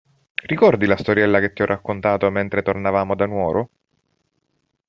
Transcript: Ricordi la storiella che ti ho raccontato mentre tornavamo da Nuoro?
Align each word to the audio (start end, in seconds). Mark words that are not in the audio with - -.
Ricordi 0.33 0.87
la 0.87 0.95
storiella 0.97 1.39
che 1.39 1.53
ti 1.53 1.61
ho 1.61 1.65
raccontato 1.67 2.31
mentre 2.31 2.63
tornavamo 2.63 3.13
da 3.13 3.27
Nuoro? 3.27 3.69